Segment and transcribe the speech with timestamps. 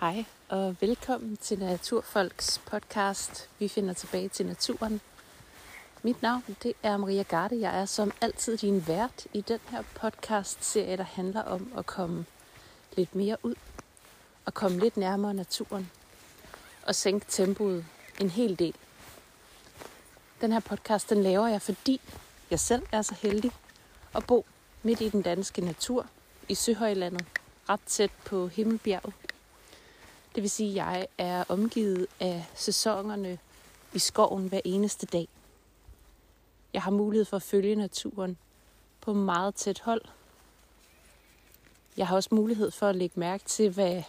[0.00, 3.48] Hej og velkommen til Naturfolks podcast.
[3.58, 5.00] Vi finder tilbage til naturen.
[6.02, 7.60] Mit navn det er Maria Garde.
[7.60, 12.26] Jeg er som altid din vært i den her podcast-serie, der handler om at komme
[12.96, 13.54] lidt mere ud
[14.44, 15.90] og komme lidt nærmere naturen
[16.86, 17.84] og sænke tempoet
[18.20, 18.74] en hel del.
[20.40, 22.00] Den her podcast den laver jeg, fordi
[22.50, 23.50] jeg selv er så heldig
[24.14, 24.46] at bo
[24.82, 26.06] midt i den danske natur
[26.48, 27.24] i Søhøjlandet,
[27.68, 29.27] ret tæt på Himmelbjerget
[30.34, 33.38] det vil sige, at jeg er omgivet af sæsonerne
[33.92, 35.28] i skoven hver eneste dag.
[36.72, 38.36] Jeg har mulighed for at følge naturen
[39.00, 40.02] på meget tæt hold.
[41.96, 44.02] Jeg har også mulighed for at lægge mærke til, hvad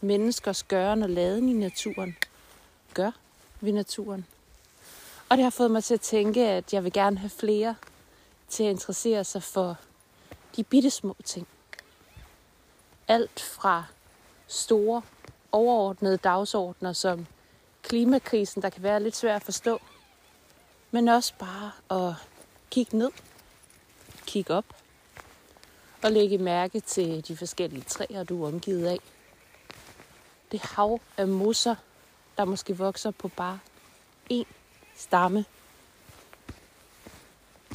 [0.00, 2.16] menneskers gøren og laden i naturen
[2.94, 3.10] gør
[3.60, 4.26] ved naturen.
[5.28, 7.74] Og det har fået mig til at tænke, at jeg vil gerne have flere
[8.48, 9.76] til at interessere sig for
[10.56, 11.46] de bitte små ting.
[13.08, 13.84] Alt fra
[14.46, 15.02] store
[15.52, 17.26] overordnede dagsordner som
[17.82, 19.80] klimakrisen, der kan være lidt svært at forstå.
[20.90, 21.72] Men også bare
[22.08, 22.14] at
[22.70, 23.10] kigge ned,
[24.26, 24.64] kigge op
[26.02, 28.98] og lægge mærke til de forskellige træer, du er omgivet af.
[30.52, 31.74] Det hav af mosser,
[32.36, 33.58] der måske vokser på bare
[34.32, 34.44] én
[34.96, 35.44] stamme.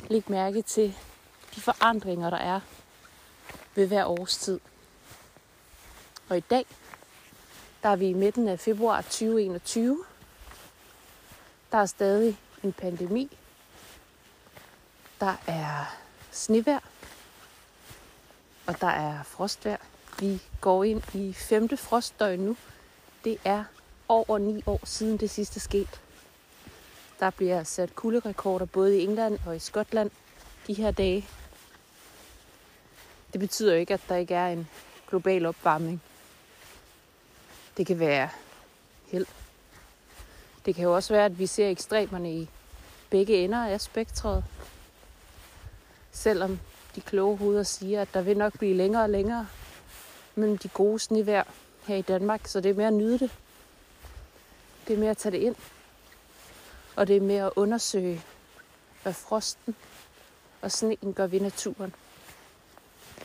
[0.08, 0.96] Læg mærke til
[1.56, 2.60] de forandringer, der er
[3.76, 4.60] ved hver årstid.
[6.30, 6.66] Og i dag,
[7.84, 10.06] der er vi i midten af februar 2021.
[11.72, 13.38] Der er stadig en pandemi.
[15.20, 15.96] Der er
[16.32, 16.80] snevejr.
[18.68, 19.78] Og der er frostvejr.
[20.20, 22.58] Vi går ind i femte frostdøgn nu.
[23.24, 23.64] Det er
[24.08, 26.00] over ni år siden det sidste skete.
[27.20, 30.12] Der bliver sat kulderekorder både i England og i Skotland
[30.68, 31.28] de her dage.
[33.34, 34.70] Det betyder ikke, at der ikke er en
[35.10, 36.02] global opvarmning.
[37.78, 38.30] Det kan være
[39.12, 39.26] held.
[40.66, 42.50] Det kan jo også være, at vi ser ekstremerne i
[43.10, 44.44] begge ender af spektret.
[46.12, 46.60] Selvom
[46.96, 49.48] de kloge hoveder siger, at der vil nok blive længere og længere
[50.36, 51.44] mellem de gode snevejr
[51.88, 53.32] her i Danmark, så det er mere at nyde det.
[54.88, 55.56] Det er mere at tage det ind.
[56.96, 58.22] Og det er mere at undersøge,
[59.04, 59.76] hvad frosten
[60.62, 61.96] og sneen gør ved naturen.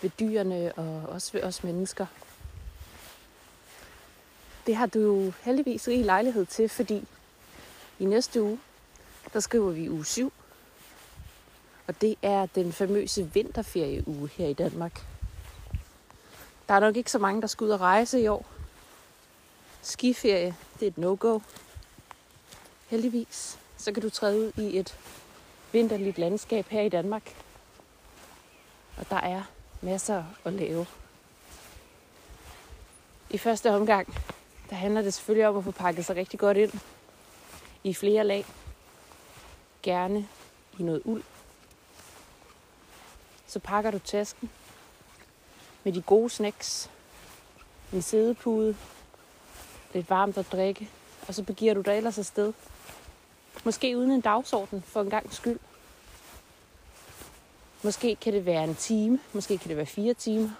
[0.02, 2.06] Ved dyrene og også ved os mennesker
[4.68, 7.06] det har du jo heldigvis rig lejlighed til, fordi
[7.98, 8.60] i næste uge,
[9.32, 10.32] der skriver vi uge 7.
[11.86, 15.06] Og det er den famøse vinterferieuge her i Danmark.
[16.68, 18.46] Der er nok ikke så mange, der skal ud og rejse i år.
[19.82, 21.40] Skiferie, det er et no-go.
[22.86, 24.98] Heldigvis, så kan du træde ud i et
[25.72, 27.36] vinterligt landskab her i Danmark.
[28.96, 29.42] Og der er
[29.82, 30.86] masser at lave.
[33.30, 34.14] I første omgang,
[34.70, 36.72] der handler det selvfølgelig om at få pakket sig rigtig godt ind
[37.84, 38.44] i flere lag.
[39.82, 40.28] Gerne
[40.78, 41.22] i noget uld.
[43.46, 44.50] Så pakker du tasken
[45.84, 46.90] med de gode snacks,
[47.92, 48.76] en sædepude,
[49.94, 50.90] lidt varmt at drikke,
[51.28, 52.52] og så begiver du dig ellers afsted.
[53.64, 55.58] Måske uden en dagsorden for en gang skyld.
[57.82, 60.50] Måske kan det være en time, måske kan det være fire timer.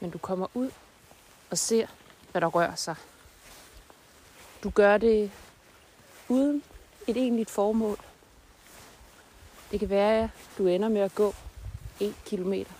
[0.00, 0.70] Men du kommer ud
[1.50, 1.86] og ser
[2.30, 2.94] hvad der rører sig.
[4.62, 5.30] Du gør det
[6.28, 6.62] uden
[7.06, 7.98] et egentligt formål.
[9.70, 11.34] Det kan være, at du ender med at gå
[12.00, 12.72] 1 kilometer.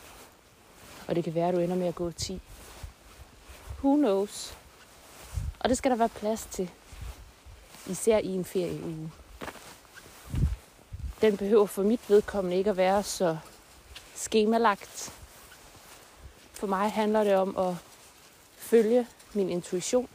[1.09, 2.41] Og det kan være, at du ender med at gå 10.
[3.83, 4.57] Who knows?
[5.59, 6.71] Og det skal der være plads til.
[7.87, 9.13] Især i en ferieuge.
[11.21, 13.39] Den behøver for mit vedkommende ikke at være så
[14.15, 15.13] skemalagt.
[16.53, 17.75] For mig handler det om at
[18.57, 20.09] følge min intuition,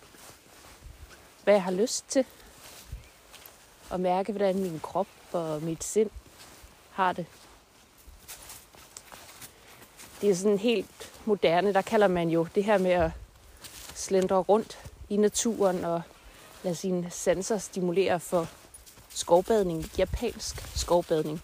[1.44, 2.26] hvad jeg har lyst til,
[3.90, 6.10] og mærke, hvordan min krop og mit sind
[6.92, 7.26] har det.
[10.22, 13.12] Det er sådan helt moderne, der kalder man jo det her med at
[13.96, 14.80] slendre rundt
[15.10, 16.02] i naturen og
[16.64, 18.48] lade sine sanser stimulere for
[19.10, 21.42] skovbadning, japansk skovbadning.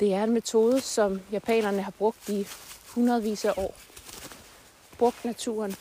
[0.00, 2.46] Det er en metode, som japanerne har brugt i
[2.94, 3.74] hundredvis af år
[4.94, 5.76] brugt naturen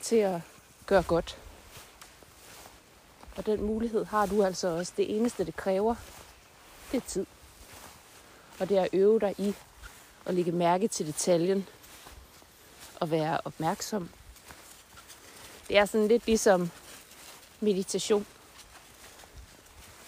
[0.00, 0.40] til at
[0.86, 1.38] gøre godt.
[3.36, 4.92] Og den mulighed har du altså også.
[4.96, 5.94] Det eneste, det kræver,
[6.92, 7.26] det er tid.
[8.60, 9.54] Og det er at øve dig i
[10.26, 11.68] at lægge mærke til detaljen
[13.00, 14.10] og være opmærksom.
[15.68, 16.70] Det er sådan lidt ligesom
[17.60, 18.26] meditation.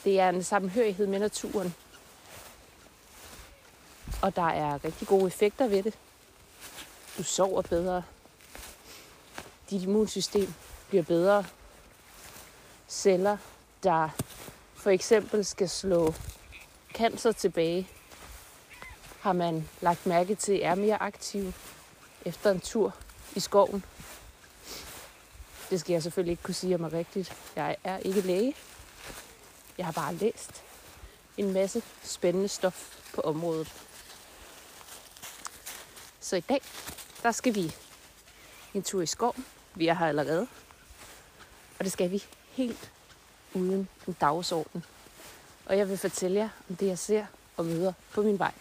[0.04, 1.74] Det er en sammenhørighed med naturen.
[4.22, 5.94] Og der er rigtig gode effekter ved det.
[7.18, 8.02] Du sover bedre,
[9.70, 10.54] dit immunsystem
[10.88, 11.44] bliver bedre.
[12.88, 13.36] Celler,
[13.82, 14.08] der
[14.74, 16.14] for eksempel skal slå
[16.94, 17.88] cancer tilbage,
[19.20, 21.52] har man lagt mærke til er mere aktive
[22.24, 22.94] efter en tur
[23.36, 23.84] i skoven.
[25.70, 27.36] Det skal jeg selvfølgelig ikke kunne sige om er rigtigt.
[27.56, 28.54] Jeg er ikke læge.
[29.78, 30.62] Jeg har bare læst
[31.36, 33.72] en masse spændende stof på området.
[36.20, 36.60] Så i dag,
[37.22, 37.74] der skal vi
[38.74, 39.44] en tur i skoven.
[39.74, 40.46] Vi er her allerede.
[41.78, 42.92] Og det skal vi helt
[43.54, 44.84] uden en dagsorden.
[45.66, 47.26] Og jeg vil fortælle jer om det, jeg ser
[47.56, 48.52] og møder på min vej.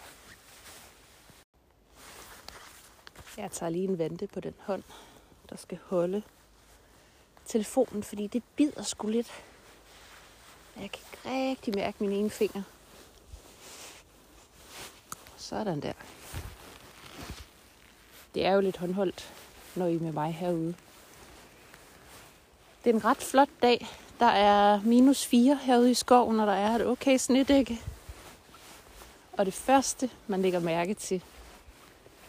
[3.36, 4.82] Jeg tager lige en vente på den hånd,
[5.50, 6.22] der skal holde
[7.46, 9.30] telefonen, fordi det bider sgu lidt.
[10.76, 12.62] Jeg kan ikke rigtig mærke min ene finger.
[15.36, 15.92] Sådan der.
[18.34, 19.32] Det er jo lidt håndholdt,
[19.74, 20.74] når I er med mig herude.
[22.84, 23.86] Det er en ret flot dag.
[24.18, 27.80] Der er minus 4 herude i skoven, og der er et okay snedække.
[29.32, 31.22] Og det første, man lægger mærke til,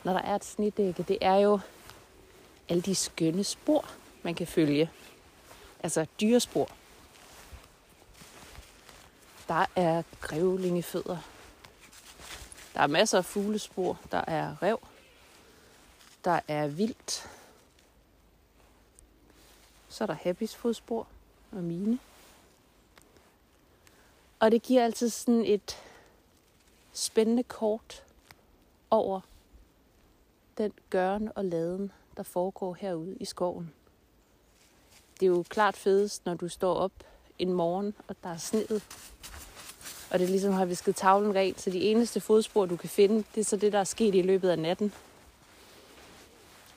[0.03, 1.59] når der er et snedække, det er jo
[2.69, 3.85] alle de skønne spor,
[4.23, 4.91] man kan følge.
[5.83, 6.69] Altså dyrespor.
[9.47, 11.17] Der er grævlingefødder.
[12.73, 13.99] Der er masser af fuglespor.
[14.11, 14.79] Der er rev.
[16.25, 17.29] Der er vildt.
[19.95, 21.07] Så er der Happys fodspor
[21.51, 21.99] og mine.
[24.39, 25.77] Og det giver altid sådan et
[26.93, 28.03] spændende kort
[28.89, 29.21] over
[30.57, 33.73] den gøren og laden, der foregår herude i skoven.
[35.19, 36.93] Det er jo klart fedest, når du står op
[37.39, 38.83] en morgen, og der er sneet.
[40.11, 43.23] Og det er ligesom har visket tavlen rent, så de eneste fodspor, du kan finde,
[43.35, 44.93] det er så det, der er sket i løbet af natten.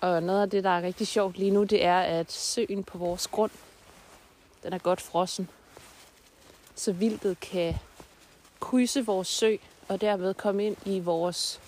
[0.01, 2.99] Og noget af det, der er rigtig sjovt lige nu, det er, at søen på
[2.99, 3.51] vores grund,
[4.63, 5.49] den er godt frossen.
[6.75, 7.75] Så vildtet kan
[8.61, 9.57] krydse vores sø,
[9.89, 11.61] og dermed komme ind i vores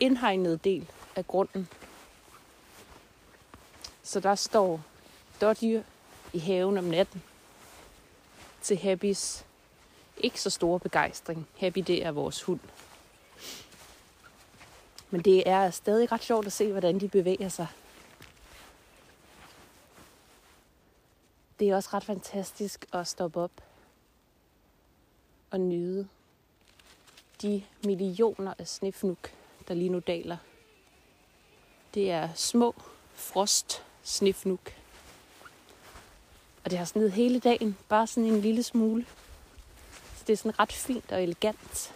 [0.00, 1.68] indhegnede del af grunden.
[4.02, 4.80] Så der står
[5.40, 5.82] dårdyr
[6.32, 7.22] i haven om natten
[8.62, 9.44] til Happys
[10.16, 11.48] ikke så store begejstring.
[11.58, 12.60] Happy, det er vores hund.
[15.10, 17.66] Men det er stadig ret sjovt at se, hvordan de bevæger sig.
[21.58, 23.50] Det er også ret fantastisk at stoppe op
[25.50, 26.08] og nyde
[27.42, 29.32] de millioner af snefnuk,
[29.68, 30.36] der lige nu daler.
[31.94, 32.74] Det er små
[33.14, 34.72] frost snefnuk.
[36.64, 39.06] Og det har sneet hele dagen, bare sådan en lille smule.
[40.16, 41.94] Så det er sådan ret fint og elegant.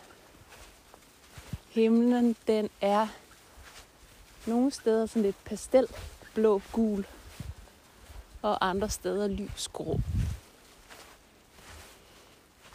[1.75, 3.09] Himlen, den er
[4.47, 5.87] nogle steder sådan lidt pastel,
[6.35, 7.07] blå, gul,
[8.43, 10.01] og andre steder lys grå.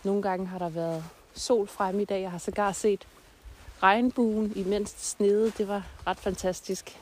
[0.03, 1.03] Nogle gange har der været
[1.33, 2.21] sol frem i dag.
[2.21, 3.07] Jeg har sågar set
[3.83, 5.51] regnbuen, imens det snede.
[5.51, 6.99] Det var ret fantastisk.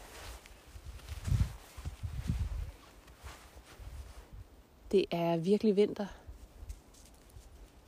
[4.92, 6.08] Det er virkelig vinter.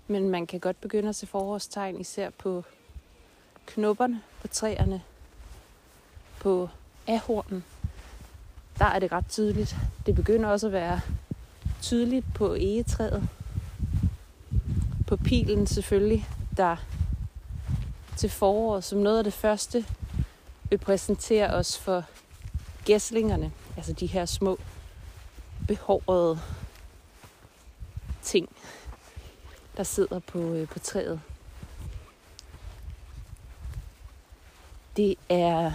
[0.07, 2.63] Men man kan godt begynde at se forårstegn, især på
[3.67, 5.01] knopperne på træerne,
[6.39, 6.69] på
[7.07, 7.63] ahornen.
[8.79, 9.75] Der er det ret tydeligt.
[10.05, 11.01] Det begynder også at være
[11.81, 13.29] tydeligt på egetræet.
[15.07, 16.27] På pilen selvfølgelig,
[16.57, 16.77] der
[18.17, 19.85] til foråret som noget af det første
[20.69, 22.03] vil præsentere os for
[22.85, 24.59] gæslingerne, altså de her små
[25.67, 26.39] behårede
[28.21, 28.49] ting,
[29.77, 31.21] der sidder på, øh, på træet.
[34.97, 35.71] Det er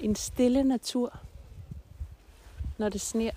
[0.00, 1.18] en stille natur,
[2.78, 3.30] når det sner.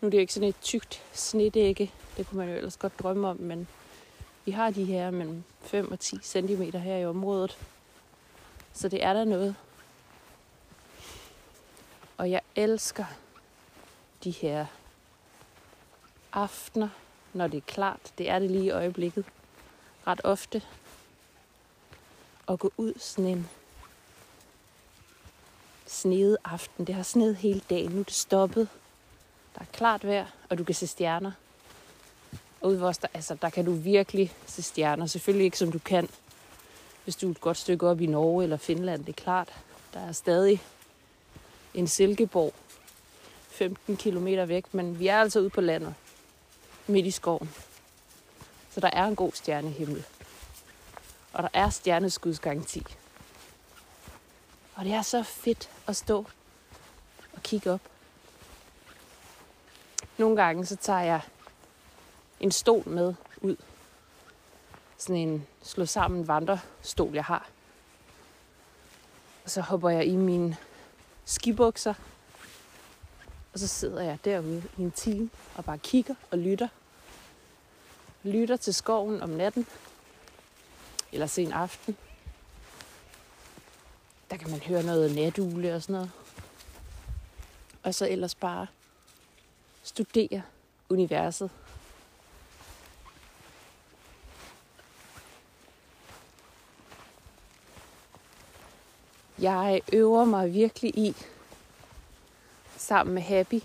[0.00, 2.98] Nu er det jo ikke sådan et tykt snedække, det kunne man jo ellers godt
[2.98, 3.68] drømme om, men
[4.44, 7.58] vi har de her mellem 5 og 10 cm her i området.
[8.72, 9.54] Så det er der noget.
[12.16, 13.04] Og jeg elsker
[14.24, 14.66] de her
[16.32, 16.88] aftener,
[17.32, 18.12] når det er klart.
[18.18, 19.24] Det er det lige i øjeblikket.
[20.06, 20.62] Ret ofte.
[22.50, 23.48] At gå ud sådan en
[25.86, 26.84] snedet aften.
[26.84, 27.90] Det har sneet hele dagen.
[27.90, 28.68] Nu er det stoppet.
[29.54, 31.32] Der er klart vejr, og du kan se stjerner.
[32.60, 35.06] Og ude vores, der, altså, der kan du virkelig se stjerner.
[35.06, 36.08] Selvfølgelig ikke som du kan,
[37.04, 39.04] hvis du er et godt stykke op i Norge eller Finland.
[39.04, 39.52] Det er klart.
[39.94, 40.62] Der er stadig
[41.74, 42.54] en Silkeborg
[43.48, 45.94] 15 km væk, men vi er altså ude på landet,
[46.86, 47.50] midt i skoven.
[48.70, 50.04] Så der er en god stjernehimmel.
[51.32, 52.84] Og der er stjerneskudsgaranti.
[54.74, 56.26] Og det er så fedt at stå
[57.32, 57.80] og kigge op.
[60.18, 61.20] Nogle gange så tager jeg
[62.40, 63.56] en stol med ud.
[64.98, 67.48] Sådan en slå sammen vandrestol, jeg har.
[69.44, 70.56] Og så hopper jeg i mine
[71.24, 71.94] skibukser.
[73.52, 76.68] Og så sidder jeg derude i en time og bare kigger og lytter.
[78.22, 79.66] Lytter til skoven om natten.
[81.12, 81.96] Eller sen aften.
[84.30, 86.10] Der kan man høre noget natugle og sådan noget.
[87.82, 88.66] Og så ellers bare
[89.82, 90.42] studere
[90.88, 91.50] universet.
[99.38, 101.16] Jeg øver mig virkelig i,
[102.76, 103.60] sammen med Happy,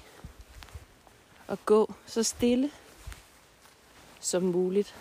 [1.47, 2.71] at gå så stille
[4.19, 4.95] som muligt.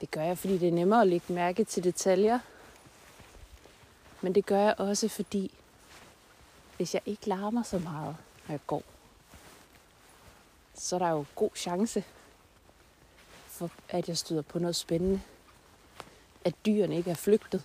[0.00, 2.38] Det gør jeg, fordi det er nemmere at lægge mærke til detaljer.
[4.20, 5.54] Men det gør jeg også, fordi
[6.76, 8.16] hvis jeg ikke larmer så meget,
[8.48, 8.82] når jeg går,
[10.74, 12.04] så er der jo god chance
[13.46, 15.20] for, at jeg støder på noget spændende.
[16.44, 17.62] At dyrene ikke er flygtet,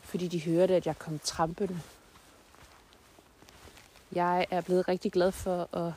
[0.00, 1.80] fordi de hørte, at jeg kom trampende.
[4.12, 5.92] Jeg er blevet rigtig glad for at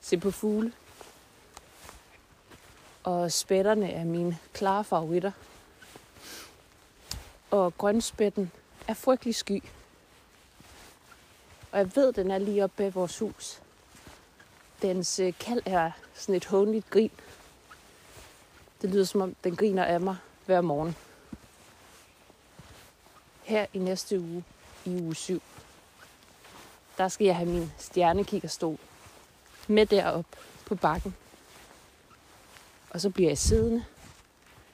[0.00, 0.72] se på fugle.
[3.04, 5.32] Og spætterne er mine klare favoritter.
[7.50, 8.52] Og grønspætten
[8.88, 9.62] er frygtelig sky.
[11.72, 13.62] Og jeg ved, den er lige oppe bag vores hus.
[14.82, 17.10] Dens øh, kald er sådan et håndligt grin.
[18.82, 20.16] Det lyder som om, den griner af mig
[20.46, 20.96] hver morgen.
[23.42, 24.44] Her i næste uge,
[24.84, 25.42] i uge 7,
[26.98, 28.78] der skal jeg have min stjernekikkerstol
[29.66, 30.26] med derop
[30.66, 31.14] på bakken.
[32.92, 33.84] Og så bliver jeg siddende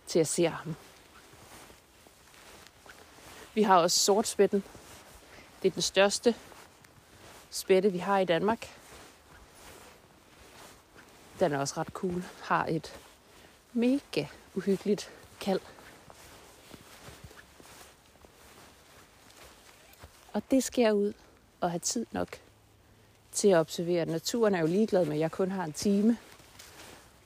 [0.07, 0.77] til jeg ser ham.
[3.55, 4.65] Vi har også sortspætten.
[5.63, 6.35] Det er den største
[7.51, 8.67] spætte, vi har i Danmark.
[11.41, 12.25] Den er også ret cool.
[12.43, 12.97] Har et
[13.73, 15.11] mega uhyggeligt
[15.41, 15.61] kald.
[20.33, 21.13] Og det skal jeg ud
[21.61, 22.39] og have tid nok
[23.33, 24.07] til at observere.
[24.07, 26.19] Naturen er jo ligeglad med, at jeg kun har en time.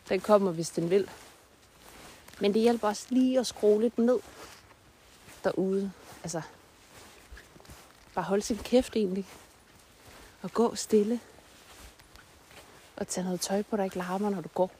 [0.09, 1.11] Den kommer, hvis den vil.
[2.41, 4.19] Men det hjælper også lige at skrue lidt ned
[5.45, 5.93] derude.
[6.23, 6.43] Altså,
[8.15, 9.27] bare holde sin kæft egentlig.
[10.43, 11.21] Og gå stille.
[12.97, 14.71] Og tage noget tøj på, der ikke larmer, når du går.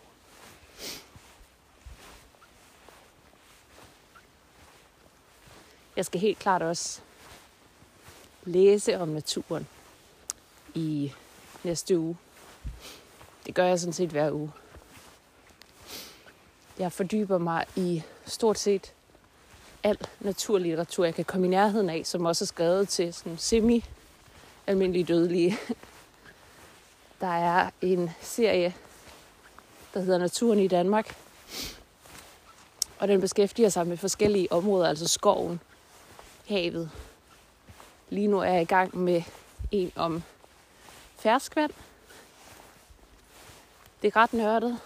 [5.97, 7.01] Jeg skal helt klart også
[8.45, 9.69] læse om naturen
[10.75, 11.13] i
[11.65, 12.17] næste uge.
[13.47, 14.53] Det gør jeg sådan set hver uge.
[16.83, 18.93] Jeg fordyber mig i stort set
[19.83, 25.05] al naturlitteratur, jeg kan komme i nærheden af, som også er skrevet til sådan semi-almindelige
[25.05, 25.59] dødelige.
[27.21, 28.75] Der er en serie,
[29.95, 31.17] der hedder Naturen i Danmark,
[32.99, 35.61] og den beskæftiger sig med forskellige områder, altså skoven,
[36.49, 36.91] havet.
[38.11, 39.23] Lige nu er jeg i gang med
[39.71, 40.23] en om
[41.17, 41.73] ferskvand.
[44.03, 44.79] Det er ret nørdet.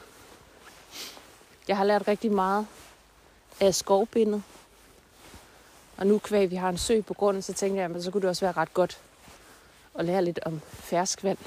[1.69, 2.67] Jeg har lært rigtig meget
[3.61, 4.43] af skovbindet.
[5.97, 8.21] Og nu kvæg vi har en sø på grunden, så tænkte jeg, at så kunne
[8.21, 9.01] det også være ret godt
[9.95, 11.39] at lære lidt om ferskvand.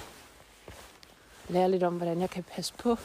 [1.48, 2.98] Lære lidt om, hvordan jeg kan passe på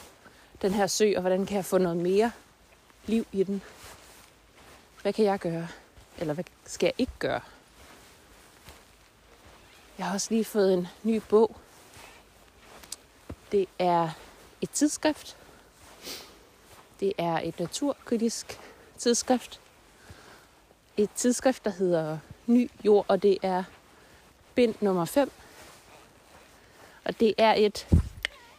[0.61, 2.31] den her sø, og hvordan kan jeg få noget mere
[3.05, 3.61] liv i den.
[5.01, 5.67] Hvad kan jeg gøre?
[6.17, 7.41] Eller hvad skal jeg ikke gøre?
[9.97, 11.55] Jeg har også lige fået en ny bog.
[13.51, 14.09] Det er
[14.61, 15.37] et tidsskrift.
[16.99, 18.59] Det er et naturkritisk
[18.97, 19.59] tidsskrift.
[20.97, 23.63] Et tidsskrift, der hedder Ny Jord, og det er
[24.55, 25.31] bind nummer 5.
[27.05, 27.87] Og det er et,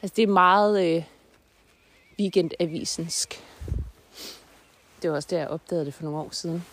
[0.02, 1.05] altså det er meget øh,
[2.19, 3.45] weekendavisensk.
[5.02, 6.64] Det var også der, jeg opdagede det for nogle år siden.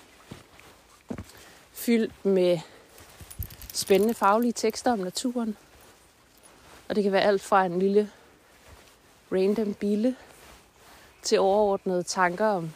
[1.74, 2.60] Fyldt med
[3.74, 5.58] spændende faglige tekster om naturen.
[6.89, 8.12] Og det kan være alt fra en lille
[9.32, 10.15] random bille
[11.24, 12.72] til overordnede tanker om,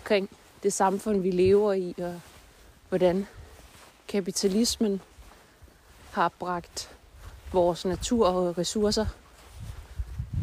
[0.00, 0.30] omkring
[0.62, 2.20] det samfund, vi lever i, og
[2.88, 3.26] hvordan
[4.08, 5.00] kapitalismen
[6.10, 6.90] har bragt
[7.52, 9.06] vores natur og ressourcer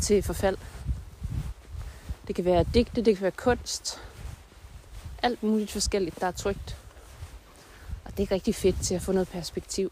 [0.02, 0.58] til forfald.
[2.28, 4.02] Det kan være digte, det kan være kunst.
[5.24, 6.78] Alt muligt forskelligt, der er trygt.
[8.06, 9.92] Og det er rigtig fedt til at få noget perspektiv.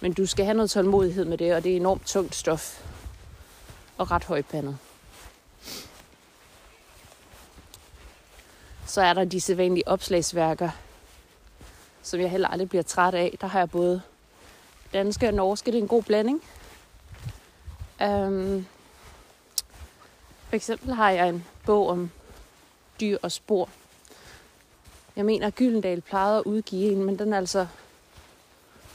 [0.00, 2.84] Men du skal have noget tålmodighed med det, og det er enormt tungt stof.
[3.98, 4.78] Og ret højpandet.
[8.98, 10.70] Så er der de sædvanlige opslagsværker
[12.02, 13.36] som jeg heller aldrig bliver træt af.
[13.40, 14.02] Der har jeg både
[14.92, 15.66] danske og norske.
[15.66, 16.42] Det er en god blanding.
[18.00, 18.66] Um,
[20.48, 22.10] for eksempel har jeg en bog om
[23.00, 23.68] dyr og spor.
[25.16, 27.66] Jeg mener, at Gyldendal plejede at udgive en, men den er altså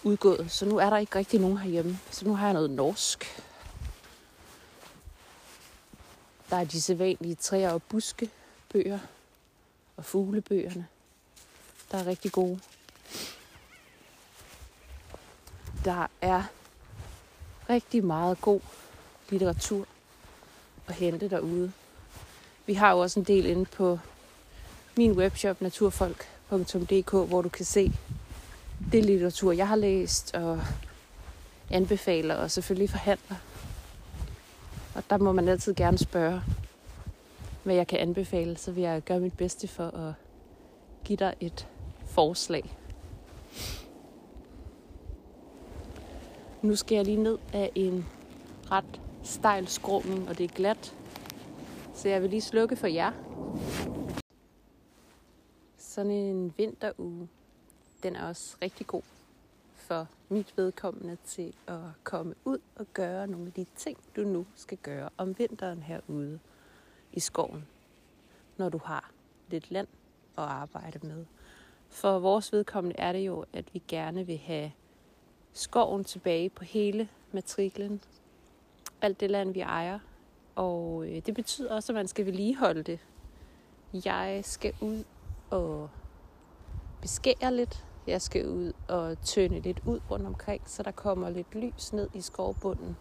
[0.04, 0.52] udgået.
[0.52, 2.00] Så nu er der ikke rigtig nogen herhjemme.
[2.12, 3.44] Så nu har jeg noget norsk.
[6.50, 8.30] Der er de sædvanlige træer og buske
[8.74, 9.00] bøger
[9.98, 10.88] og fuglebøgerne.
[11.92, 12.60] Der er rigtig gode.
[15.86, 16.44] Der er
[17.70, 18.60] rigtig meget god
[19.30, 19.88] litteratur
[20.88, 21.72] at hente derude.
[22.66, 24.00] Vi har jo også en del inde på
[24.98, 27.94] min webshop naturfolk.dk, hvor du kan se
[28.92, 30.62] det litteratur, jeg har læst og
[31.70, 33.36] anbefaler og selvfølgelig forhandler.
[34.96, 36.42] Og der må man altid gerne spørge,
[37.64, 40.14] hvad jeg kan anbefale, så vil jeg gøre mit bedste for at
[41.04, 41.68] give dig et
[42.06, 42.78] forslag.
[46.62, 48.06] Nu skal jeg lige ned af en
[48.72, 50.96] ret stejl skråning, og det er glat.
[51.94, 53.12] Så jeg vil lige slukke for jer.
[55.78, 57.28] Sådan en vinteruge,
[58.04, 59.02] den er også rigtig god
[59.76, 64.46] for mit vedkommende til at komme ud og gøre nogle af de ting, du nu
[64.56, 66.40] skal gøre om vinteren herude
[67.14, 67.68] i skoven,
[68.58, 69.12] når du har
[69.50, 69.88] lidt land
[70.38, 71.26] at arbejde med.
[71.90, 74.72] For vores vedkommende er det jo, at vi gerne vil have
[75.54, 78.02] skoven tilbage på hele matriklen.
[79.02, 80.00] Alt det land, vi ejer.
[80.56, 83.00] Og øh, det betyder også, at man skal vedligeholde det.
[84.06, 85.04] Jeg skal ud
[85.50, 85.90] og
[87.02, 87.86] beskære lidt.
[88.08, 92.10] Jeg skal ud og tønde lidt ud rundt omkring, så der kommer lidt lys ned
[92.14, 92.98] i skovbunden.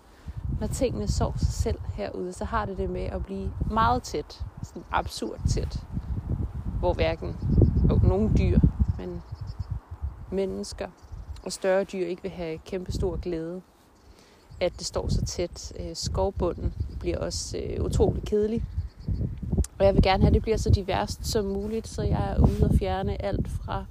[0.61, 4.45] Når tingene sår sig selv herude, så har det det med at blive meget tæt.
[4.63, 5.87] Sådan absurd tæt.
[6.79, 7.37] Hvor hverken
[7.91, 8.59] og nogen dyr,
[8.99, 9.23] men
[10.31, 10.89] mennesker
[11.45, 13.63] og større dyr ikke vil have kæmpe stor glæde.
[14.61, 15.73] At det står så tæt.
[15.81, 18.65] Øh, skovbunden bliver også øh, utrolig kedelig.
[19.79, 22.39] Og jeg vil gerne have, at det bliver så diverst som muligt, så jeg er
[22.39, 23.85] ude og fjerne alt fra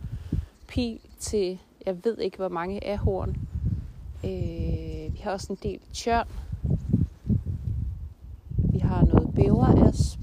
[0.67, 3.29] pil til, jeg ved ikke hvor mange ahorn.
[4.23, 6.27] Øh, vi har også en del tjørn.
[9.41, 10.19] Bæverasp.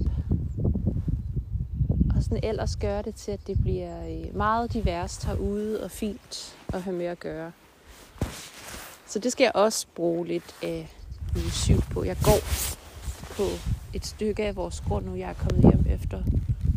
[2.15, 6.57] Og sådan ellers gør det til, at det bliver øh, meget diverst herude og fint
[6.73, 7.51] at have med at gøre.
[9.07, 10.89] Så det skal jeg også bruge lidt af
[11.35, 12.03] uge 7 på.
[12.03, 12.39] Jeg går
[13.37, 13.43] på
[13.93, 15.15] et stykke af vores grund nu.
[15.15, 16.23] Jeg er kommet hjem efter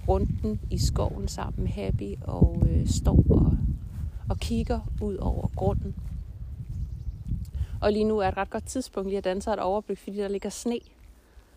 [0.08, 3.56] runden i skoven sammen med Happy og øh, står og,
[4.30, 5.94] og kigger ud over grunden.
[7.80, 10.28] Og lige nu er et ret godt tidspunkt lige at danse et overblik, fordi der
[10.28, 10.78] ligger sne.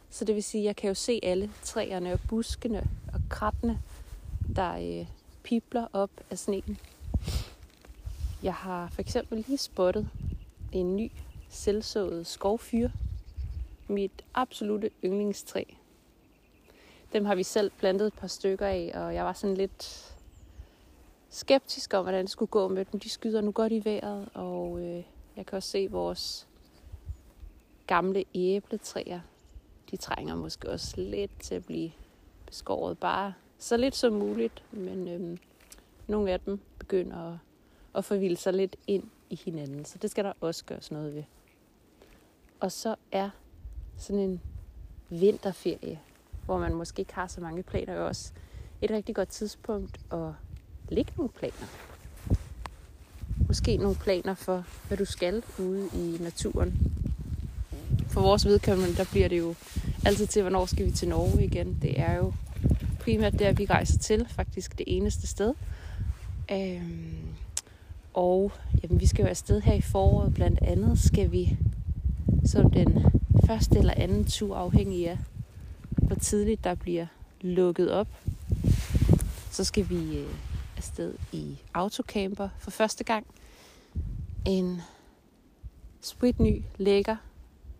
[0.09, 3.81] Så det vil sige, at jeg kan jo se alle træerne og buskene og krattene,
[4.55, 5.07] der øh,
[5.43, 6.77] pipler op af sneen.
[8.43, 10.09] Jeg har for eksempel lige spottet
[10.71, 11.11] en ny
[11.49, 12.89] selvsået skovfyr.
[13.87, 15.63] Mit absolute yndlingstræ.
[17.13, 20.15] Dem har vi selv plantet et par stykker af, og jeg var sådan lidt
[21.29, 22.99] skeptisk om, hvordan det skulle gå med dem.
[22.99, 25.03] De skyder nu godt i vejret, og øh,
[25.37, 26.47] jeg kan også se vores
[27.87, 29.19] gamle æbletræer.
[29.91, 31.91] De trænger måske også lidt til at blive
[32.45, 35.37] beskåret bare så lidt som muligt, men øhm,
[36.07, 37.37] nogle af dem begynder at,
[37.95, 41.23] at forvilde sig lidt ind i hinanden, så det skal der også gøres noget ved.
[42.59, 43.29] Og så er
[43.97, 44.41] sådan en
[45.09, 45.99] vinterferie,
[46.45, 48.33] hvor man måske ikke har så mange planer, også
[48.81, 50.31] et rigtig godt tidspunkt at
[50.89, 51.67] lægge nogle planer.
[53.47, 56.95] Måske nogle planer for, hvad du skal ude i naturen.
[58.15, 59.55] For vores vedkommende, der bliver det jo
[60.05, 61.77] altid til, hvornår skal vi til Norge igen.
[61.81, 62.33] Det er jo
[62.99, 65.53] primært der, vi rejser til, faktisk det eneste sted.
[66.51, 67.17] Øhm,
[68.13, 68.51] og
[68.83, 70.33] jamen, vi skal jo afsted her i foråret.
[70.33, 71.57] Blandt andet skal vi
[72.45, 73.05] som den
[73.47, 75.17] første eller anden tur, afhængig af
[75.89, 77.07] hvor tidligt der bliver
[77.41, 78.07] lukket op,
[79.51, 80.29] så skal vi øh,
[80.77, 83.27] afsted i autocamper for første gang.
[84.45, 84.81] En
[86.01, 87.15] spritny, lækker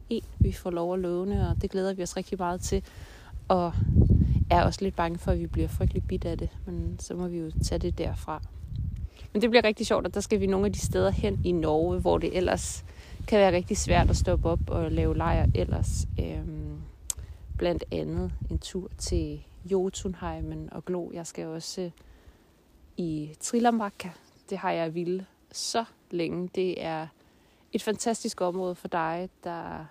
[0.10, 2.84] en, vi får lov at låne, og det glæder vi os rigtig meget til.
[3.48, 3.74] Og
[4.50, 7.28] er også lidt bange for, at vi bliver frygtelig bit af det, men så må
[7.28, 8.42] vi jo tage det derfra.
[9.34, 11.52] Men det bliver rigtig sjovt, og der skal vi nogle af de steder hen i
[11.52, 12.86] Norge, hvor det ellers
[13.28, 16.08] kan være rigtig svært at stoppe op og lave lejr ellers.
[16.20, 16.82] Øhm,
[17.58, 21.12] blandt andet en tur til Jotunheimen og Glo.
[21.14, 21.92] Jeg skal også øh,
[22.98, 24.10] i Trilamvaka.
[24.50, 26.50] Det har jeg ville så længe.
[26.56, 27.08] Det er
[27.74, 29.86] et fantastisk område for dig, der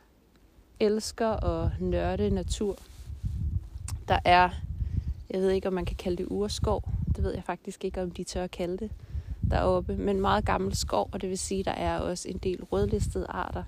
[0.80, 2.78] elsker at nørde natur.
[4.08, 4.50] Der er,
[5.30, 6.92] jeg ved ikke om man kan kalde det urskov.
[7.16, 8.90] Det ved jeg faktisk ikke, om de tør at kalde det.
[9.50, 13.26] deroppe, men meget gammel skov, og det vil sige, der er også en del rødlistede
[13.28, 13.64] arter,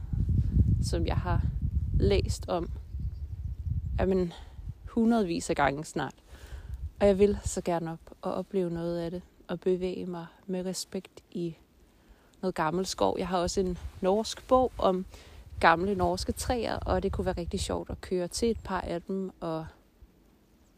[0.82, 1.42] som jeg har
[2.00, 2.70] læst om
[3.98, 4.32] jamen,
[4.88, 6.14] hundredvis af gange snart.
[7.00, 10.66] Og jeg vil så gerne op og opleve noget af det, og bevæge mig med
[10.66, 11.56] respekt i
[12.42, 13.18] noget gammel skov.
[13.18, 15.06] Jeg har også en norsk bog om
[15.60, 19.02] gamle norske træer, og det kunne være rigtig sjovt at køre til et par af
[19.02, 19.66] dem og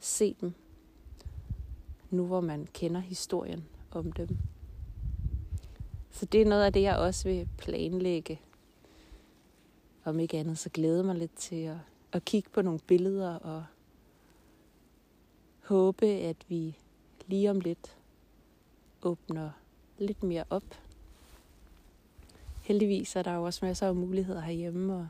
[0.00, 0.54] se dem,
[2.10, 4.38] nu hvor man kender historien om dem.
[6.10, 8.40] Så det er noget af det, jeg også vil planlægge.
[10.04, 11.76] Om ikke andet, så glæder mig lidt til at,
[12.12, 13.64] at kigge på nogle billeder og
[15.64, 16.76] håbe, at vi
[17.26, 17.96] lige om lidt
[19.02, 19.50] åbner
[19.98, 20.64] lidt mere op.
[22.68, 25.08] Heldigvis er der jo også masser af muligheder herhjemme og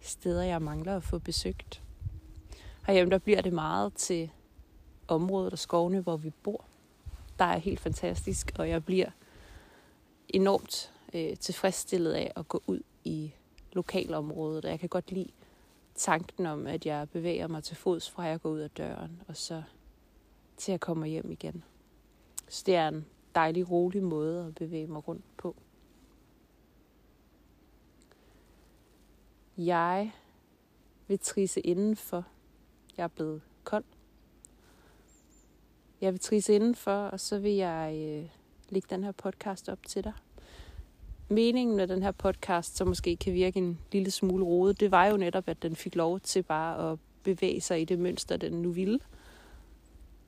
[0.00, 1.82] steder, jeg mangler at få besøgt.
[2.86, 4.30] Herhjemme der bliver det meget til
[5.08, 6.64] området og skovene, hvor vi bor.
[7.38, 9.10] Der er helt fantastisk, og jeg bliver
[10.28, 13.32] enormt øh, tilfredsstillet af at gå ud i
[13.72, 14.64] lokalområdet.
[14.64, 15.30] Jeg kan godt lide
[15.94, 19.36] tanken om, at jeg bevæger mig til fods fra jeg går ud af døren, og
[19.36, 19.62] så
[20.56, 21.64] til jeg kommer hjem igen.
[22.48, 25.56] Så det er en dejlig, rolig måde at bevæge mig rundt på.
[29.58, 30.12] Jeg
[31.08, 32.26] vil trisse indenfor.
[32.96, 33.84] Jeg er blevet kold.
[36.00, 38.28] Jeg vil trisse indenfor, og så vil jeg øh,
[38.68, 40.12] lægge den her podcast op til dig.
[41.28, 45.06] Meningen med den her podcast, som måske kan virke en lille smule rodet, det var
[45.06, 48.52] jo netop, at den fik lov til bare at bevæge sig i det mønster, den
[48.52, 48.98] nu ville.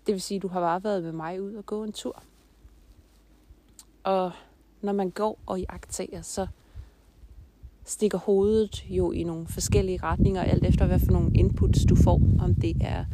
[0.06, 2.22] Det vil sige, at du har bare været med mig ud og gå en tur.
[4.02, 4.32] Og
[4.80, 6.46] når man går og iagtager, så
[7.85, 12.20] stikker hovedet jo i nogle forskellige retninger, alt efter hvad for nogle inputs du får.
[12.40, 13.05] Om det er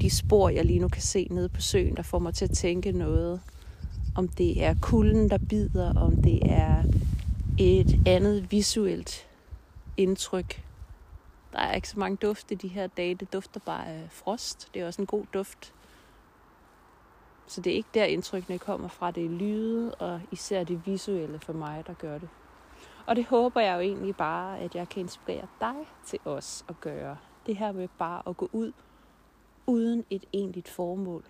[0.00, 2.50] de spor, jeg lige nu kan se nede på søen, der får mig til at
[2.50, 3.40] tænke noget.
[4.16, 6.82] Om det er kulden, der bider, om det er
[7.58, 9.26] et andet visuelt
[9.96, 10.62] indtryk.
[11.52, 13.14] Der er ikke så mange dufte de her dage.
[13.14, 14.68] Det dufter bare af frost.
[14.74, 15.72] Det er også en god duft.
[17.46, 19.10] Så det er ikke der indtrykkene kommer fra.
[19.10, 22.28] Det er lyde og især det visuelle for mig, der gør det.
[23.06, 25.74] Og det håber jeg jo egentlig bare, at jeg kan inspirere dig
[26.06, 27.16] til os at gøre.
[27.46, 28.72] Det her med bare at gå ud
[29.66, 31.24] uden et egentligt formål.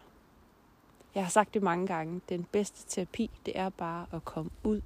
[1.15, 2.21] Jeg har sagt det mange gange.
[2.29, 4.81] Den bedste terapi, det er bare at komme ud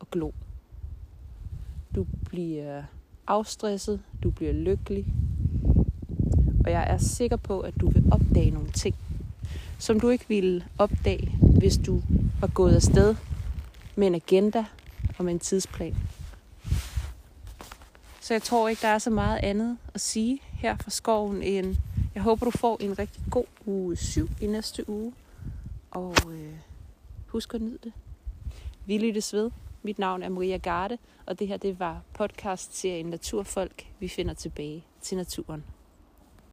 [0.00, 0.30] og glo.
[1.94, 2.82] Du bliver
[3.26, 5.06] afstresset, du bliver lykkelig,
[6.64, 8.96] og jeg er sikker på, at du vil opdage nogle ting,
[9.78, 12.02] som du ikke ville opdage, hvis du
[12.40, 13.14] var gået afsted
[13.96, 14.64] med en agenda
[15.18, 15.96] og med en tidsplan.
[18.28, 21.76] Så jeg tror ikke, der er så meget andet at sige her fra skoven end,
[22.14, 25.12] jeg håber, du får en rigtig god uge 7 i næste uge.
[25.90, 26.52] Og øh,
[27.26, 27.92] husk at nyde det.
[28.86, 29.50] Vi lyttes ved.
[29.82, 33.86] Mit navn er Maria Garde, og det her det var podcast-serien Naturfolk.
[33.98, 35.64] Vi finder tilbage til naturen.